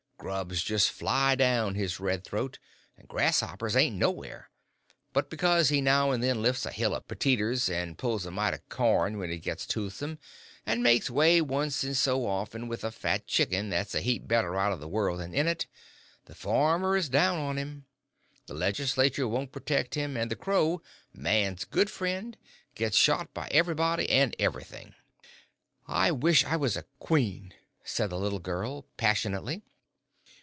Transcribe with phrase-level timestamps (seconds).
[0.23, 2.59] Grubs just fly down his red throat,
[2.95, 4.51] and grasshoppers ain't nowhere,
[5.13, 8.53] but because he now and then lifts a hill o' petetters, and pulls a mite
[8.53, 10.19] o' corn when it gets toothsome,
[10.63, 14.55] and makes way once in so often with a fat chicken that's a heap better
[14.55, 15.65] out o' the world than in it,
[16.25, 17.87] the farmers is down on him,
[18.45, 22.37] the Legislature won't protect him, and the crow man's good friend
[22.75, 24.93] gets shot by everybody and everything!"
[25.87, 29.63] "I wish I was a queen," said the little girl, passionately.